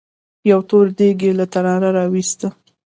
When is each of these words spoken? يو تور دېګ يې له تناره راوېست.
يو 0.49 0.59
تور 0.69 0.85
دېګ 0.97 1.17
يې 1.27 1.31
له 1.39 1.45
تناره 1.53 1.89
راوېست. 1.97 2.41